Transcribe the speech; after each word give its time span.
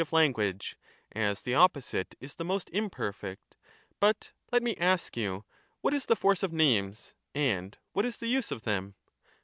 of 0.01 0.11
language; 0.11 0.75
as 1.11 1.43
the 1.43 1.53
opposite 1.53 2.15
is 2.19 2.33
the 2.33 2.43
most 2.43 2.71
imperfect. 2.71 3.55
But 3.99 4.31
Socrates, 4.49 4.49
let 4.51 4.63
me 4.63 4.75
ask 4.77 5.15
you, 5.15 5.45
what 5.81 5.93
is 5.93 6.07
the 6.07 6.15
force 6.15 6.41
of 6.41 6.51
names, 6.51 7.13
and 7.35 7.77
what 7.93 8.03
is 8.03 8.15
Cratvlus. 8.15 8.19
the 8.21 8.27
use 8.27 8.49
of 8.51 8.61
them? 8.63 8.95